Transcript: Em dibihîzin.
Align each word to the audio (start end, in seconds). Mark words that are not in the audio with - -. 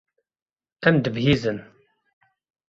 Em 0.89 0.95
dibihîzin. 1.03 1.57